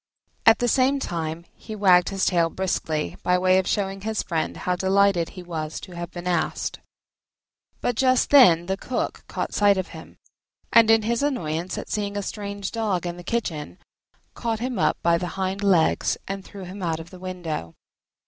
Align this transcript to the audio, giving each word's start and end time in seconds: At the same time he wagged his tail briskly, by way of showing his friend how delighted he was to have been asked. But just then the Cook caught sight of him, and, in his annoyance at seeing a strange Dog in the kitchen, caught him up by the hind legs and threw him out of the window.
At 0.47 0.57
the 0.57 0.67
same 0.67 0.99
time 0.99 1.45
he 1.53 1.75
wagged 1.75 2.09
his 2.09 2.25
tail 2.25 2.49
briskly, 2.49 3.17
by 3.21 3.37
way 3.37 3.59
of 3.59 3.67
showing 3.67 4.01
his 4.01 4.23
friend 4.23 4.57
how 4.57 4.75
delighted 4.75 5.29
he 5.37 5.43
was 5.43 5.79
to 5.81 5.91
have 5.91 6.09
been 6.09 6.25
asked. 6.25 6.79
But 7.81 7.97
just 7.97 8.31
then 8.31 8.65
the 8.65 8.77
Cook 8.77 9.23
caught 9.27 9.53
sight 9.53 9.77
of 9.77 9.89
him, 9.89 10.17
and, 10.73 10.89
in 10.89 11.03
his 11.03 11.21
annoyance 11.21 11.77
at 11.77 11.87
seeing 11.91 12.17
a 12.17 12.23
strange 12.23 12.71
Dog 12.71 13.05
in 13.05 13.15
the 13.17 13.23
kitchen, 13.23 13.77
caught 14.33 14.59
him 14.59 14.79
up 14.79 14.97
by 15.03 15.19
the 15.19 15.27
hind 15.37 15.61
legs 15.61 16.17
and 16.27 16.43
threw 16.43 16.63
him 16.63 16.81
out 16.81 16.99
of 16.99 17.11
the 17.11 17.19
window. 17.19 17.75